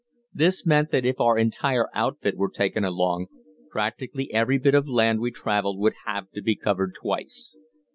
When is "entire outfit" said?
1.37-2.35